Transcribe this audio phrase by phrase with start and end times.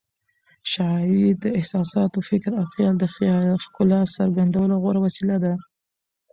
[0.71, 3.03] شاعري د احساساتو، فکر او خیال د
[3.63, 5.53] ښکلا څرګندولو غوره وسیله ده.